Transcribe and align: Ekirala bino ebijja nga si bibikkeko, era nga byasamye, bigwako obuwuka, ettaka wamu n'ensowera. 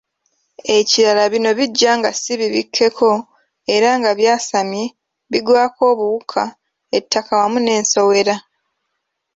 Ekirala 0.77 1.23
bino 1.31 1.47
ebijja 1.53 1.91
nga 1.99 2.11
si 2.21 2.31
bibikkeko, 2.39 3.11
era 3.75 3.89
nga 3.99 4.11
byasamye, 4.19 4.83
bigwako 5.31 5.81
obuwuka, 5.91 6.43
ettaka 6.97 7.31
wamu 7.39 7.57
n'ensowera. 7.61 8.35